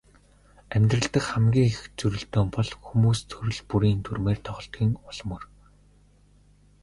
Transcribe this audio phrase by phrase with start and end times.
[0.73, 5.43] Амьдрал дахь хамгийн их зөрөлдөөн бол хүмүүс төрөл бүрийн дүрмээр тоглодгийн ул мөр.